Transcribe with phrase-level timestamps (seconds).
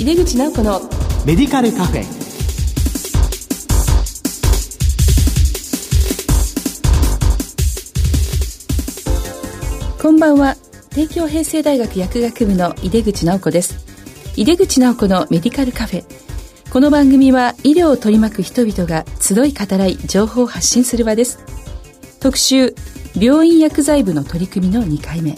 [0.00, 0.80] 井出口直子の
[1.26, 2.04] メディカルカフェ。
[10.00, 10.54] こんばんは。
[10.90, 13.84] 帝京平成大学薬学部の井出口直子です。
[14.36, 16.04] 井出口直子のメディカルカフェ。
[16.70, 21.40] この番組は医療を取り巻く人々が集い語らい情報を発信する場です。
[22.20, 22.76] 特集
[23.20, 25.36] 病院薬剤部の取り組みの2回目。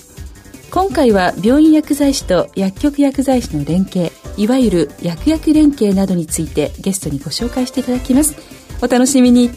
[0.70, 8.36] 今回は病院薬剤師と薬局薬剤師の連携いわゆる薬薬連携などについてゲストにご紹介していただきます。
[8.82, 9.50] お楽しみに。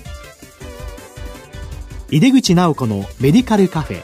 [2.09, 4.01] 井出口直子のメディカルカフェ。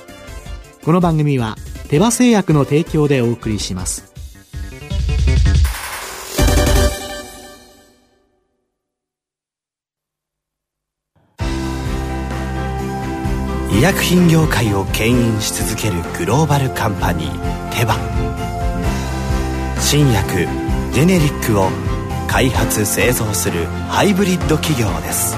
[0.84, 1.58] この番組は
[1.90, 4.14] 手羽製薬の提供でお送りします。
[13.72, 17.96] 医薬品業界を牽引し続けるグローバルカンパニーテバ。
[19.80, 21.70] 新薬ジェネリックを
[22.28, 25.36] 開発製造するハイブリッド企業です。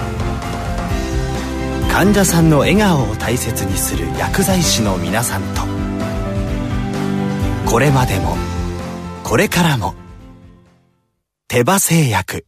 [1.92, 5.62] 患者さんの笑顔を大切にする薬剤師の皆さんと。
[7.70, 8.36] これまでも
[9.24, 9.94] これからも
[11.48, 12.46] 手羽製薬。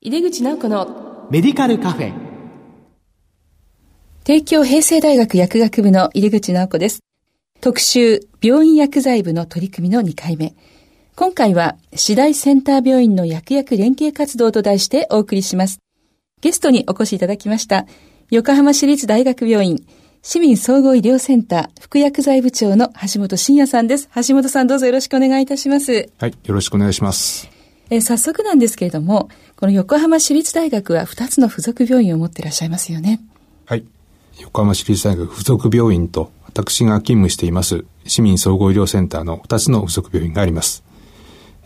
[0.00, 2.12] 井出口直子のメディカルカフェ。
[4.22, 7.00] 帝京平成大学薬学部の入口直子です
[7.60, 10.54] 特集病院薬剤部の取り組みの2回目
[11.14, 15.78] 今回は、次第センター病院の薬薬連携活動と題してお送りします。
[16.40, 17.84] ゲストにお越しいただきました、
[18.30, 19.84] 横浜市立大学病院、
[20.22, 24.08] 市民総合医療センター副薬剤部長の橋本真也さんです。
[24.26, 26.08] 橋本さんどうぞよろしくお願いいたします。
[26.18, 27.50] はい、よろしくお願いします。
[27.90, 33.20] え早速なんですけれども、この横浜市立大学は2つの付属病院を持っていらっしゃいますよね。
[33.66, 33.84] はい。
[34.40, 40.82] 横浜市立大学附属病院と私が勤務しています市民総合医療センターの2つの付属病院があります。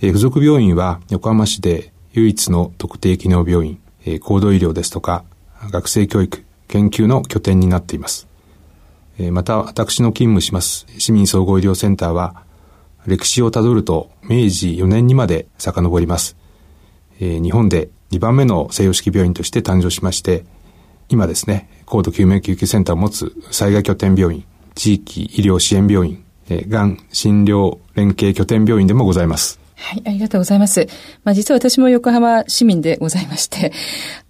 [0.02, 5.24] えー、付属病院は横浜市で唯一の特定機能病院、えー、高度医療ですとか、
[5.70, 8.28] 学生教育、研究の拠点になっています。
[9.18, 12.42] えー、また、私の勤務します市民総合医療センターは、
[13.06, 16.36] 歴史をたどると明治4年にまで遡ります。
[17.20, 20.44] えー、日本で2番目の西洋式病院として誕生しまして、
[21.08, 29.58] 今ですね、高度救命救急センターを持つ災害拠点病院、地域医療支援病院、えー、がん診療連携拠点病院でもございます。
[29.76, 30.86] はい、ありがとうございます。
[31.24, 33.72] まあ実は私も横浜市民でございまして、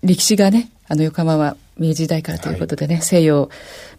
[0.02, 3.50] 歴史がね、あの横浜は明治時代からということでね、はい、西洋、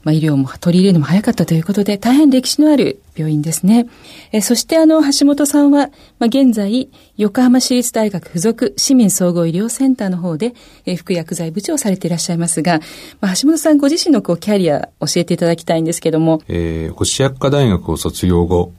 [0.03, 3.88] まあ、医療も取り入れるのも早かったということで、大変歴史のある病院ですね。
[4.31, 10.53] えそしてあの、橋本さんは、まあ、現在、横浜市立大学附属市民総合医療センターの方で、
[10.85, 12.79] え副薬剤部長をされていらっしゃいますが、
[13.19, 16.41] まあ、橋本さんご自身のこう、キャリア教えていただきたいんですけども。
[16.47, 18.72] えー、星薬科大学を卒業後、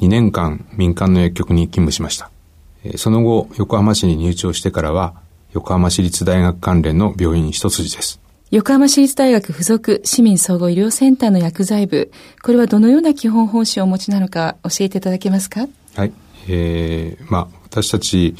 [0.00, 2.30] 2年間民間の薬局に勤務しました。
[2.96, 5.14] その後、横浜市に入庁してからは、
[5.52, 8.20] 横浜市立大学関連の病院一筋です。
[8.52, 12.12] 横浜市立大学附属市民総合医療センターの薬剤部、
[12.42, 15.66] これはどのような基本方針をお持ちなのか教えていただけますか？
[15.96, 16.12] はい。
[16.48, 18.36] えー、まあ、私たち、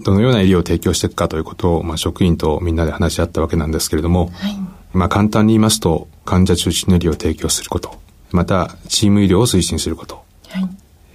[0.00, 4.56] どのような医療を提供していくかということを、まあ、職員とみんなで話し合ったわけなんですけれども、はい、
[4.92, 7.96] まあ、簡単に言いますと、患者中心の医療を提供すること、
[8.32, 10.68] また、チーム医療を推進すること、はい、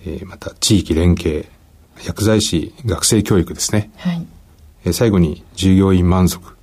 [0.06, 1.46] えー、また、地域連携、
[2.06, 4.26] 薬剤師学生教育ですね、はい、
[4.86, 6.56] え最後に従業員満足、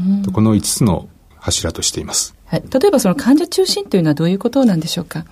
[0.00, 5.24] うん、この5つの柱としています、はい、例えばその患者中心というのはどういうことなんでしょうか？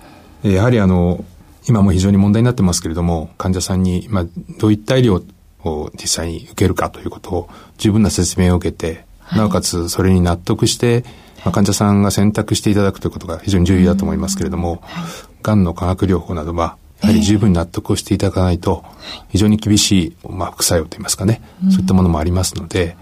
[0.43, 1.23] やはりあの
[1.67, 4.25] 今も非常に問題になってますけれども患者さんに、まあ、
[4.59, 5.23] どういった医療
[5.63, 11.03] を実際に受けるかということを十分な説明を受けて、はい、なおかつそれに納得して、
[11.45, 15.03] まあ、患者さんが選択していただくということが非常に重要だと思いますけれども、はい、
[15.43, 18.85] がんの化学療法などはやはり十分納得をしていただかないと、
[19.29, 21.41] 非常に厳しい、まあ、副作用といいますかね、
[21.71, 22.95] そういったものもありますので、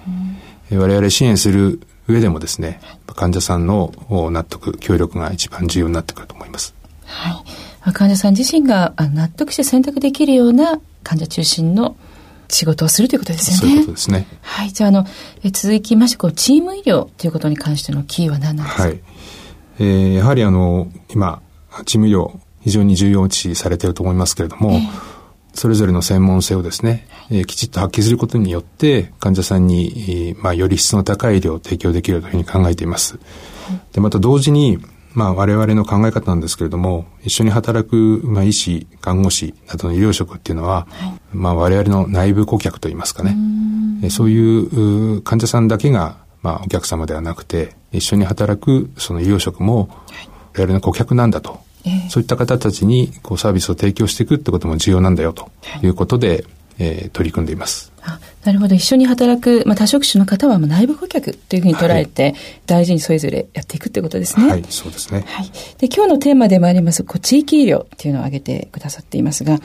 [0.72, 2.80] 我々支援する上でもですね、
[3.16, 3.94] 患者さんの
[4.32, 6.74] 納得、協力が一番重要になってくると思います。
[7.06, 7.44] は
[7.86, 7.94] い。
[7.94, 11.96] 患者さん自身が納得して選択できるような患者中心の
[12.48, 13.60] 仕事をするということですよね。
[13.60, 14.28] そういうことですね。
[14.42, 14.72] はい。
[14.72, 15.06] じゃあ、あの、
[15.44, 18.84] え続きまして、こう、チーム医療ということに関してのキーは何なんですか？
[18.84, 19.00] はい。
[19.80, 21.42] えー、やはりあの、今、
[21.86, 22.32] チーム医療、
[22.70, 24.82] 非常に重要視されていると思いますけれども、えー、
[25.56, 33.20] それぞれの専門性をですね、えー、きちっと発揮することによって患者さんに、まあ、より質の高い医療を提供できるというふうに考えています。
[33.94, 34.80] でまた同時に
[35.16, 49.90] まあ、我々の考え方なんですけれども、一緒に働く、まあ、医師、看護師などの医療職っていうのは、はい、まあ、我々の内部顧客といいますかね、そういう患者さんだけが、まあ、お客様ではなくて、一緒に働くその医療職も、
[50.54, 51.69] 我々の顧客なんだとえー、
[52.10, 55.50] そういった方たちにこうサービスを提供していくってことも重要なんだよと
[55.82, 56.44] いうことで、はい、
[56.80, 57.92] えー、取り組んでいます。
[58.02, 62.36] あなるほど一緒に働く、まあ、多職種の方は内部顧客というふうに捉えて、はい、
[62.66, 64.50] 大事にそれぞれやっていくってことですね。
[64.50, 65.24] はい、そうですね。
[65.28, 69.60] はい、で今日のテーマでもありますこう地域医療っていうのを挙げてくださっていますが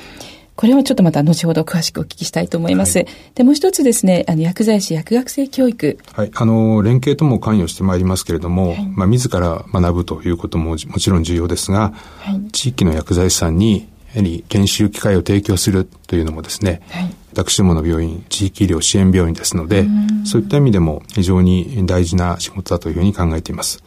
[0.56, 2.98] これはちょっとまた後ほど詳しくお聞きしたいと思います。
[2.98, 5.98] はい、で、もう一つですね、あの、薬剤師薬学生教育。
[6.12, 6.30] はい。
[6.32, 19.86] あの、連携とも関与してまいりますけれども、はい、まあ、自ら学ぶということももちろん重要ですが、はい、地域の薬剤師さんに、やはり研修機会を提供するというのもですね、はい、私どもの病院、地域医療支援病院ですので、
[20.24, 23.82] そういった意味でも非常に大事な仕事だというふうに考えています。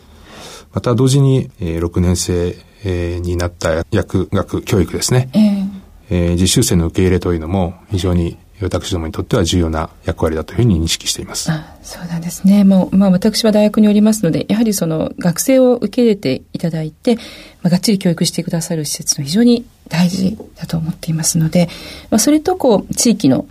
[0.73, 5.29] また同時に、えー、6年生、えー、になった薬学教育ですね。
[5.33, 11.51] えーえー、実習生の受け入れというのも非常に私どもにとっては重要な役割だというふうに認識しています。
[11.51, 12.63] あそうなんですね。
[12.63, 17.21] もう、まあ私は大学におりますので、やはりその学生を受け入れていただいて、ま
[17.65, 21.69] あ、がっちり教育してくださる施設の非常に大事だと思っていますので、
[22.10, 23.45] まあそれとこう、地域の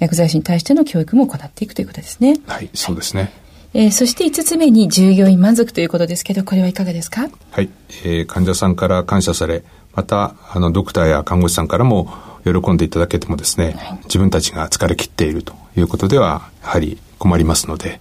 [0.00, 2.40] 薬剤師に対しての教育も行っていくということですね。
[2.48, 3.22] はい、そうですね。
[3.22, 3.32] はい
[3.72, 7.30] えー、そして5つ目に従業員満足ということですけど、これはいかがですか？
[7.52, 7.70] はい、
[8.04, 9.62] えー、患者さんから感謝され、
[9.94, 12.12] また、あの、ドクターや看護師さんからも
[12.44, 18.00] 喜んでいただけてもですね、はい、自分たちが疲れ切っているということでは、やはり困りますので、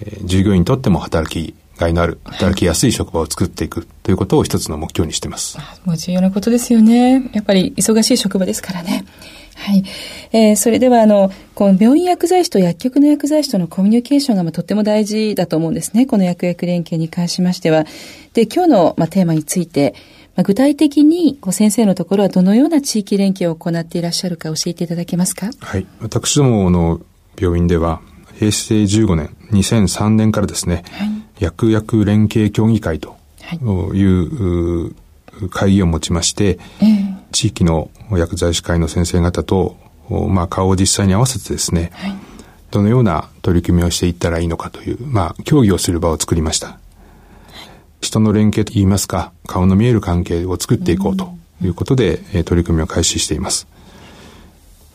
[0.00, 5.58] えー、従業員にとっても働きがいのある、働きやすい職場を作っていくということを一つの目標にしています。
[5.84, 7.30] もう重要なことですよね。
[7.32, 9.04] やっぱり忙しい職場ですからね。
[9.54, 9.84] はい。
[10.32, 16.06] えー、それでは、あの、この病院薬剤師と薬局の薬剤師とのコミュニケーションが、まあ、とっても大事だと思うんですね。
[16.06, 17.84] この薬薬連携に関しましては。
[18.32, 19.94] で、今日の、まあ、テーマについて、
[20.34, 25.50] まあ、具体的にこう先生のところはどのような地域連携を行っていらっしゃるか教えていただけますか？
[25.60, 25.86] はい。
[26.00, 27.00] 私どもの
[27.38, 28.00] 病院では、
[28.38, 31.08] 平成15年、2003年からですね、はい、
[31.40, 33.16] 薬薬連携協議会と
[33.94, 34.02] い。
[34.02, 39.76] う、はい、会議を持ちまして、えー、地域の薬剤師会の先生方と、
[40.28, 42.14] まあ、顔を実際に合わせてですね、はい、
[42.70, 46.78] どのような取り組みをしていったらいいのかという、まあ、協議をする場を作りました。
[48.02, 51.32] 人の連携といいますか、顔の見える関係を作っていこうと
[51.62, 53.68] いうことで、えー、取り組みを開始しています。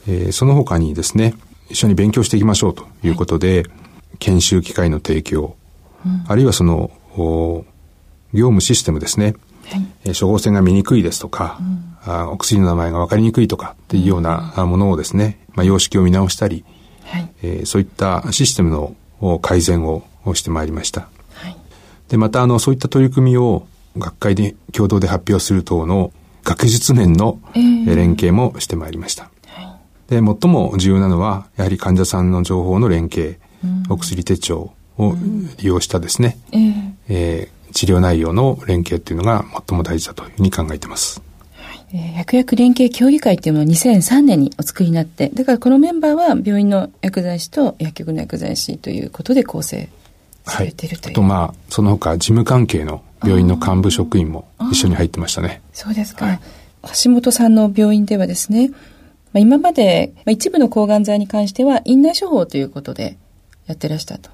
[0.08, 1.34] えー、その他にですね、
[1.70, 5.56] 一緒に勉強していきましょうということで、はい、研修機会の提供、
[6.06, 6.92] うん、あるいはその、
[8.34, 9.36] 業務システムですね、
[10.04, 16.66] はい、処方箋が見にくいですとか、うん、あお薬の名前が分かりにくいとかっていうようなものをですね、まあ、様式を見直したり、
[17.06, 20.04] はい、えー、そういったシステムの改善を
[20.34, 21.08] してまいりました。
[22.10, 23.68] で、また、あの、そういった取り組みを
[23.98, 26.12] 学会で共同で発表する等の
[26.44, 29.30] 学術面の連携もしてまいりました。
[30.08, 35.16] で、最も重要なのは、やはり患者さんの情報の連携、うん、お薬手帳を
[35.58, 41.22] 利用したですね、うん、えー、治療内容の連携っていうのが最も大事だというふうに考えています。
[41.94, 49.90] えー、薬薬連携協議会っていうのを2003年にお作りになって、だからこのメンバーは病院の薬剤師と薬局の薬剤師ということで構成
[50.50, 51.12] されてるという。
[51.12, 55.62] はい、とまあ、その他事務関係の病院の幹部職員も一緒に入ってましたね。
[55.74, 56.40] そうですか、はい、
[57.04, 58.76] 橋本さんの病院ではですね、ま
[59.36, 63.18] あ、今まで、まあ、一部の抗がん剤に関しては院内処方ということで
[63.66, 64.30] やってらしたと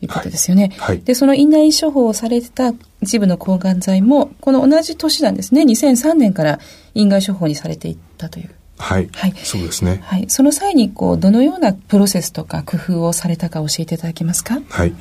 [0.00, 0.72] いうことですよね。
[0.78, 5.62] はい、で、その院内処方をされてた一部の抗がん剤も、この同じ年なんですね。
[5.62, 6.58] 2003年から
[6.94, 8.50] 院外処方にされていったという。
[8.76, 9.08] はい。
[9.12, 9.34] はい。
[9.44, 10.00] そうですね。
[10.02, 10.24] はい。
[10.28, 14.60] その際に、こう、どのようなプロセスとか工夫をされたか教えていただけますか？
[14.68, 14.94] はい。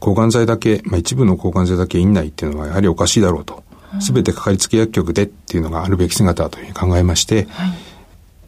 [0.00, 3.62] 抗がん剤だけ、まあ、一部の抗がん剤だけ院内っていうのはやはりおかしいだろうと。
[4.00, 7.70] すべてかかりつけ薬局でっていうのがあるべき姿というふうに考えまして、はい、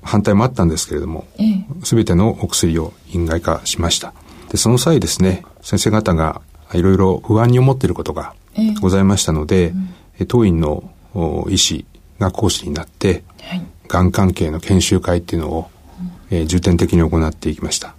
[0.02, 1.26] 反対もあったんですけれども、
[1.82, 4.12] す、べ、てのお薬を院外化しました。
[4.50, 6.42] で、その際ですね、先生方が
[6.74, 8.34] いろいろ不安に思っていることが
[8.80, 9.72] ございましたので、
[10.18, 10.90] えー、当院の
[11.48, 11.86] 医師
[12.18, 15.70] が講師になって、はい、がん関係の研修会っていうのを、
[16.30, 17.94] えー、重点的に行っていきました。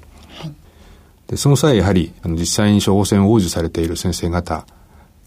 [1.31, 4.67] でその際やはりあの実際に処方箋を応じされている先生方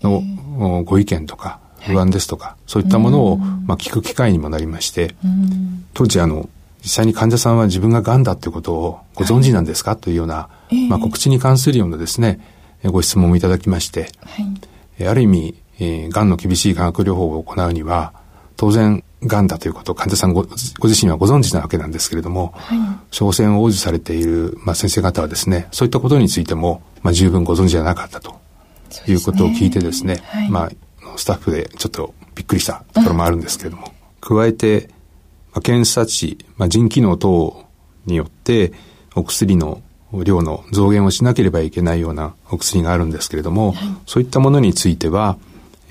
[0.02, 5.14] のご意見とか不安ですとか、はい、そういったものを、まあ、聞く機会にもなりまして、
[5.94, 6.48] 当時あの
[6.82, 10.50] 実際に患者さんは自分が癌だということをご存知なんですか、はい、というような、
[10.90, 12.40] まあ、告知に関するようなですね
[12.84, 14.42] ご質問もいただきまして、は
[15.02, 18.12] い、ある意味、えー、癌の厳しい化学療法を行うには
[18.56, 28.40] 当然がんだということを患者さんごご自身はご存知なわけなんですけれども、はい、を応じされている、まあ、先生方はですね、そういったことについても、まあ、十分ご存知じゃなかったと
[29.06, 30.70] いうことを聞いてですね、すねはい、まあ、
[31.16, 34.88] スタッフでちょっとびっくりしたところもあるんですけれども、加えて、
[35.52, 37.64] まあ、検査値、まあ、腎機能等
[38.06, 38.72] によって、
[39.14, 39.80] お薬の
[40.24, 45.36] 量の増減をしなければいけないようなお薬があるんですけれども、はい、そういったものについては、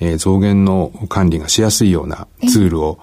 [0.00, 2.98] えー、増減の管理がしやすいようなツールを、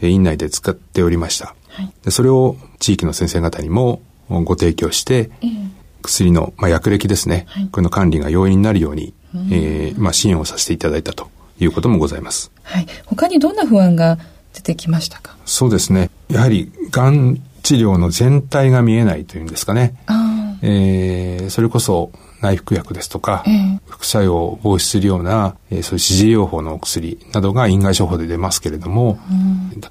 [0.00, 1.54] えー、院内で使っておりました。
[1.68, 5.70] はい、でそれを地域の先生方にもご提供して、えー、
[6.02, 11.28] 薬の、まあ、薬歴ですね、はい、これの管理が容易になるように、うえー、まあ、支援をさせていただいたと
[11.60, 12.50] いうこともございます。
[12.62, 12.86] はい。
[13.06, 14.18] 他にどんな不安が
[14.52, 15.36] 出てきましたか？
[15.44, 16.10] そうですね。
[16.28, 19.94] やはり、がん治療の全体が見えないというんですかね。
[20.62, 29.18] えー、それこそ内服薬ですとか、えー、副作用を防止するような、えー、そういう指示療法のお薬などが院外処方で出ますけれども、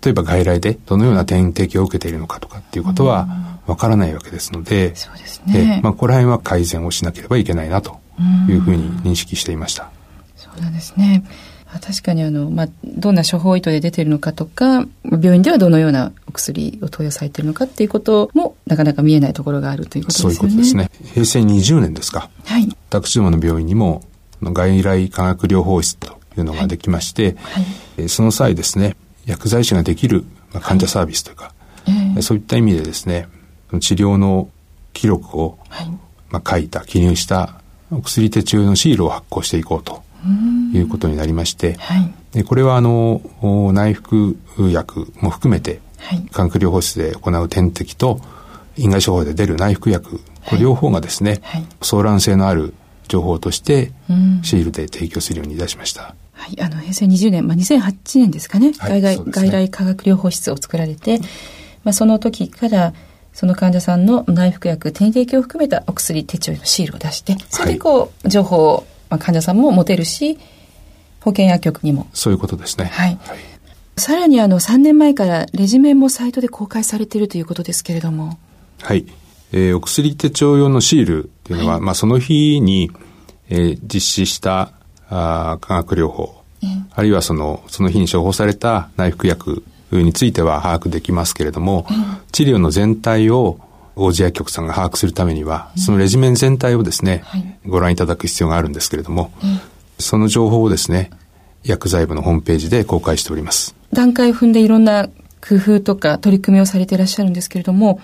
[0.03, 3.27] 例えば外来でどのような点滴を受けているのかとかっていうことは
[3.67, 5.77] わからないわけですので、そうですね。
[5.77, 7.99] えー、まあ、ここら辺は改善をしなければいけないなと
[8.47, 9.89] いうふうに認識していました。
[10.35, 11.23] そうなんですね。
[11.79, 20.33] 確かにあの、まあ、どんな処方意図で出ているのかとか、病院ではどのようなお薬を投与されているのかっていうことも、なかなか見えないところがあるということですね。
[20.35, 20.89] そういうことですね。
[21.13, 22.29] 平成20年ですか。
[22.45, 22.75] はい。
[22.89, 24.03] 私どもの病院にも、
[24.41, 27.63] 外来化学療法室というのができまして、はい、
[28.01, 31.53] はい、その際ですね、薬剤師ができる、まあ、患者サービスというか、
[31.85, 33.27] はい、そういった意味でですね、
[33.79, 34.49] 治療の
[34.93, 35.89] 記録を、はい、
[36.29, 40.04] まあ、書いた、記入したお薬手帳のシールを発行していこうと
[40.73, 43.21] いうことになりまして、はい、でこれはあの
[43.73, 48.19] 内服薬も含めて、はい、化学療法室で行う点滴と
[48.77, 52.73] 院外処方で出る内服薬、これ両方がですね、はい、相乱性のある
[53.07, 53.91] 情報として
[54.43, 56.15] シールで提供するようにいたしました。
[56.33, 61.19] はい、あの平成20年、まあ、2008年ですかね、はい、外来、ね、外来化学療法室を作られて、
[61.83, 62.93] まあ、その時から
[63.35, 70.37] その患者さんの内服薬、点滴を含めたお薬手帳のシールを出して、それでこう、情報をまあ、患者さんも持てるし
[71.21, 72.07] 保険薬局にも。
[72.13, 72.85] そういうことですね。
[72.85, 73.37] はい、はい、
[73.97, 78.37] さらにあの3年前からレジメンもサイトで公開されているということですけれども。
[78.81, 79.07] はい、
[79.51, 82.91] えー、お薬手帳用のシールっていうのは、はい、まあ、その日に、
[83.49, 84.73] えー、実施した
[85.09, 93.59] あ化学療法、えー、あるいはそのその日に処方された内服薬については把握できますけれども、えー、治療の全体を
[93.95, 99.31] 王子薬局さんが把握するためには、そのレジメン全体をですね、はい、ご覧いただく必要があるんですけれども、
[99.99, 101.11] その情報をですね、
[101.63, 103.75] 薬剤部のホームページで公開しております。
[103.93, 105.07] 段階を踏んでいろんな
[105.47, 108.01] 工夫とか取り組みをされていらっしゃるんですけれども、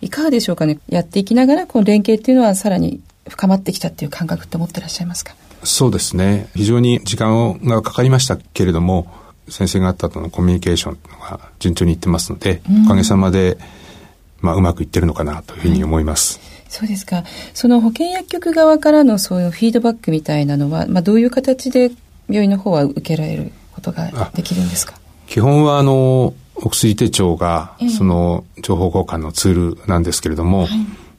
[0.00, 0.78] いかがでしょうかね？
[0.88, 5.34] やっていきながら、この連携っていうのはさらに深まってきたっていう感覚って持ってらっしゃいますか？
[5.62, 6.48] そうですね。
[6.54, 9.06] 非常に時間がかかりましたけれども、
[9.48, 13.58] 先生方とのコミュニケーションが順調にいってますので、おかげさまで、
[14.44, 16.38] まあ、うまくいってるのかなというふうに思います。
[16.38, 17.24] はい、そうですか。
[17.54, 21.90] その保険薬局側からのそういうフィードバックみたいなのは、まあ、どういう形で
[22.28, 24.94] 病院の方は受けられることができるんですか？
[25.26, 30.68] 基本は、あの、お薬手帳が、その情報交換のツールなんですけれども、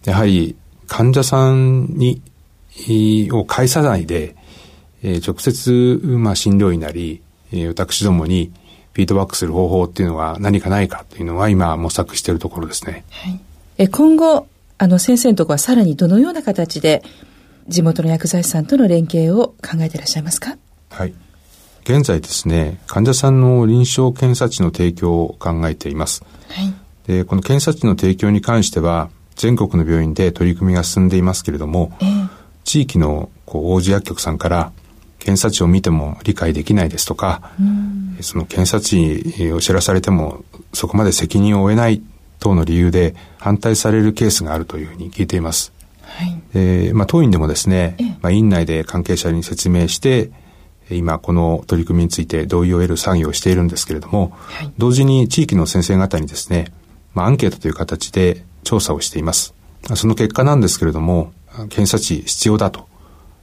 [0.05, 0.55] やはり
[0.88, 2.22] 患者さんに、
[3.32, 4.36] を介さないで、
[5.03, 8.51] えー、直接、まあ、診療医なり、えー、私どもに、
[8.95, 13.03] フィードバックする方法っていうのは何かないかというのは今模索しているところですね。
[13.09, 13.39] はい、
[13.77, 14.47] え今後、
[14.77, 17.03] あの先生のところはさらにどのような形で
[17.67, 20.57] 地元の薬剤師さんとの連携を考えていらっしゃいますか？
[20.91, 21.13] はい。
[21.83, 26.23] 現在ですね、患者さんの臨床検査値の提供を考えています。
[26.47, 26.73] はい。
[27.05, 32.29] で、この検査値の提供に関しては、全国の病院で取り組みが進んでいますけれども、えー、
[32.63, 34.71] 地域のこう王子薬局さんから
[35.25, 37.41] 検査値を見ても理解できないですとか、
[38.22, 42.03] その検査値を知らされてもそこまで責任を負えない
[42.39, 45.74] 等の理由で反対されるケースがあるというふうに聞いています。
[46.03, 50.29] はい、えまあ、当院でもですね、まあ、院内で関係者に説明して
[50.91, 56.72] 今この取り組みについて同意を得る作業をしているんですけれども、はい、同時に地域の先生方にですね、
[57.15, 59.55] まあ、アンケートという形で調査をしています。
[59.96, 61.34] その結果なんですけれども、
[61.70, 62.88] 検査値必要だと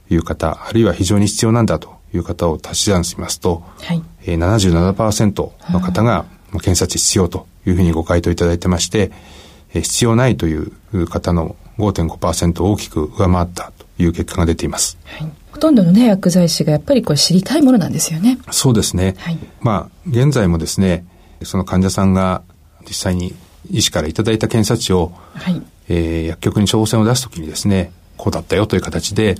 [0.09, 9.11] いう方、あるいは非常に必要なんだという方を足し算しますと、はいえー、77%の方が検査値必要というふうにご回答いただいてまして、
[9.73, 10.71] えー、必要ないという
[11.07, 14.97] 方の5.5%を大きく上回ったという結果が出ています。
[15.05, 18.39] はいほとんどのね、薬剤師がやっぱりこれ知りたいものなんですよね。
[18.49, 19.15] そうですね。
[19.19, 21.05] はい、まあ、現在もですね、
[21.43, 22.41] その患者さんが
[22.87, 23.35] 実際に
[23.69, 29.35] 医師からいただいた検査値を、はいえー、薬局に挑戦を出すときにですね、こうだったよという形で、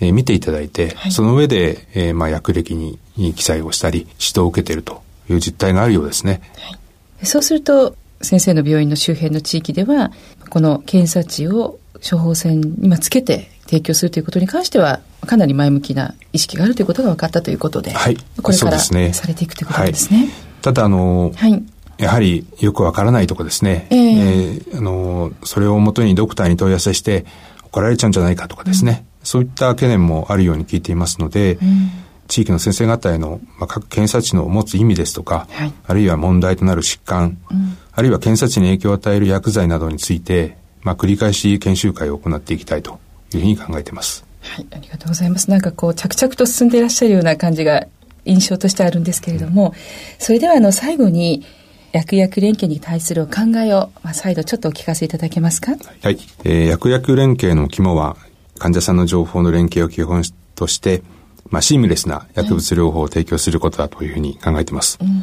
[0.00, 2.98] えー、見ていただいて、はい、その上で、えー、まあ、薬歴に
[3.34, 6.40] 記載をしたり、指導を受けているという実態があるようですね。
[6.58, 6.76] は
[7.22, 10.12] い、そうすると、先生の病院の周辺の地域では、
[10.50, 11.78] この検査値を
[12.08, 18.94] 処方箋につけて提供するということに関しては、かなり前向きな意識があるということが分かったということで、はい、これからさ
[19.26, 20.18] れていくということですね。
[20.18, 20.28] はい、
[20.62, 21.62] ただ、あの、はい、
[21.98, 23.86] やはりよくわからないとこですね。
[23.90, 27.26] えー、えー、あの、それをもとにドクターに問い合わせして
[27.64, 29.04] 怒られちゃうんじゃないかとかですね。
[29.36, 31.90] うん、そういった懸念もあるように聞いていますので、うん、
[32.28, 42.98] 地域の先生方への、まあ、各検査値の持つ意味ですとか、はい、あるいは問題となる疾患、うん、あるいは検査値に影響を与える薬剤などについて、まあ、繰り返し研修会を行っていきたいと
[43.34, 44.24] いうふうに考えています。
[44.40, 45.50] はい、ありがとうございます。
[45.50, 47.86] なんかこう、着々と進んでいらっしゃるような感じが
[48.24, 49.72] 印象としてあるんですけれども、うん、
[50.18, 51.44] それではあの、最後に、
[51.92, 55.72] 薬薬連携に対するお考えを、まあ、再度ちょっとお聞かせいただけますか？
[56.02, 56.18] はい。
[56.44, 58.16] えー、薬薬連携の肝は、
[58.58, 60.22] 患者さんの情報の連携を基本
[60.54, 61.02] として、
[61.50, 64.98] まあ、シームレスな薬物療法を提供することだというふうに考えています。
[65.00, 65.22] うん、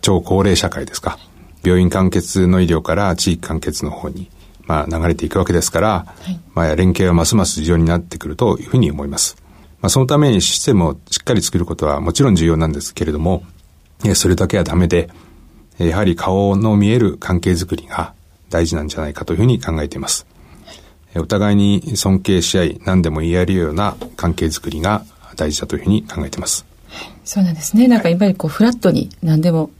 [0.00, 1.18] 超高齢社会ですか。
[1.62, 4.30] 病院完結の医療から地域完結の方に、
[4.66, 9.36] まあ、流れていくわけですから、はい、まあ、連携はますます重要になってくるというふうに思います。
[9.80, 13.44] まあ、そのためにシステムをしっかり作ることはもちろん重要なんですけれども、
[14.14, 15.10] それだけはダメで、
[15.78, 18.14] やはり顔の見える関係づくりが
[18.48, 20.26] 大事なんじゃないかというふうに考えています。
[21.18, 25.04] お互いに尊敬し合い、何でも言い合えるような関係づくりが
[25.36, 26.66] 大事だというふうに考えています。
[27.24, 27.88] そうなんですね。
[27.88, 29.70] なんかやっぱりこうフラットに何でも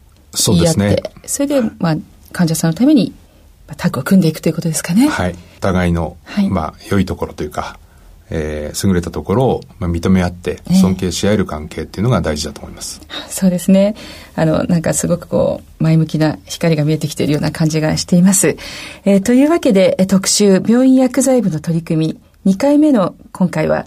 [0.47, 1.97] 言い合って、そね、それでまあ
[2.33, 3.15] 患者さんのために
[3.77, 5.09] タッグを組んでいくということですかね。
[5.09, 5.35] はい。
[5.59, 7.79] お互いの、はい、まあ良いところというか、
[8.31, 13.95] えー、優れたところを、まあ、認め合って尊敬し合える関係っていうのが大事だと思います、えー、そうですね。
[14.35, 18.57] あのなんかすごくこう前向きな光が見えてきているような感じがしています、
[19.05, 23.87] えー、というわけで特集病院薬剤部の取り組み2回目の今回は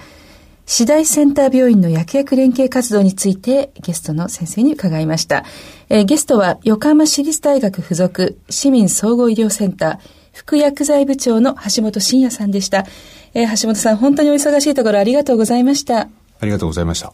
[0.65, 5.43] 次第センター病院の薬薬連携活動についてゲストの先生に伺いました。
[5.89, 12.85] えー、ゲストは横浜市立大学附属市民総合医療センター副薬剤部長の橋本真也さんでした。
[13.33, 16.03] えー、橋本さん、本当にお忙しいところありがとうございました。
[16.03, 16.07] あ
[16.43, 17.11] りがとうございました。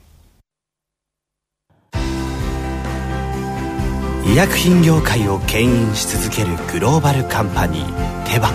[4.27, 8.51] 医薬品業界を牽引し続けるグローバルカンパニーテバ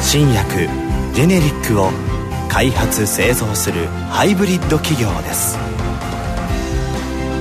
[0.00, 0.68] 新薬
[1.14, 1.90] ジェネリックを
[2.48, 5.58] 開発製造するハイブリッド企業です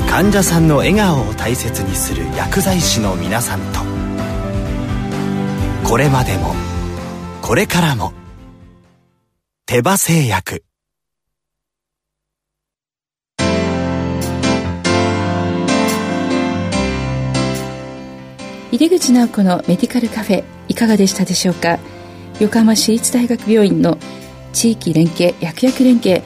[0.10, 3.91] 患者さんの笑顔を大切にする薬剤師の皆さんと
[5.92, 6.56] これまでも。
[7.42, 8.14] これからも。
[9.66, 10.64] 手羽製薬。
[18.72, 21.78] 入口直子のメディカルカフェいかがでしたでしょうか？
[22.40, 23.98] 横浜市立大学病院の
[24.54, 26.24] 地域連携薬薬連携。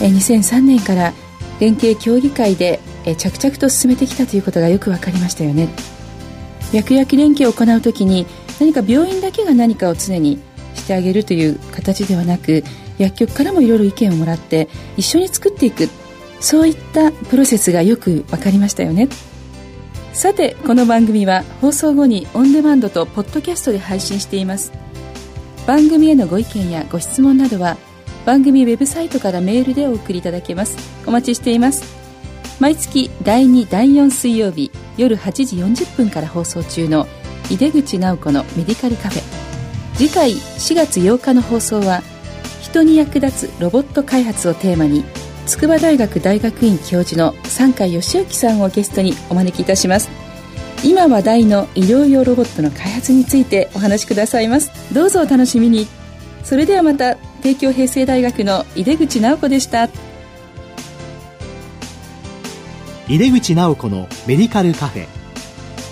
[0.00, 1.12] 2003年から
[1.60, 2.80] 連携協議会で
[3.16, 5.68] 着々と進めてきたということがよく分かりましたよね。
[6.72, 8.26] 薬薬連携を行うときに
[8.60, 10.40] 何か病院だけが何かを常に
[10.74, 12.64] してあげるという形ではなく
[12.98, 15.88] 薬局からもいろいろ意見をもらって一緒に作っていく。
[16.40, 19.08] そういったプロセスがよく分かりましたよね。
[20.12, 24.70] さてこの番組は放送後にオンデマンドとポッドキャストで配信しています。
[25.66, 27.78] 番組へのご意見やご質問などは
[28.26, 30.76] 番組ウェブサイトからメールでお送りいただけます。
[31.06, 31.82] お待ちしています。
[32.60, 37.08] 毎月第2第4水曜日夜8時40分から放送中の
[37.50, 39.22] 井出口直子のメディカルカフェ。
[39.96, 42.02] 次回4月8日の放送は
[42.60, 45.04] 人に役立つロボット開発をテーマに
[45.46, 50.08] 筑波大学大学院教授の三海義之さんをゲストにお招きいたします。
[50.82, 54.70] 今話題の医療用ロボットの開発についてお話しくださいます。
[54.92, 55.86] どうぞお楽しみに。
[56.42, 59.88] それではまた帝京平成大学の井出口直子でした。
[63.08, 65.06] 井出口直子のメディカルカフェ。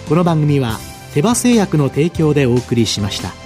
[0.08, 0.78] この番組は
[1.14, 3.41] 手羽製薬の提供でお送りしました。